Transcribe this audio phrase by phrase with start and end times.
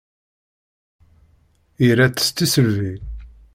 [1.87, 2.93] Ira-tt s tisselbi.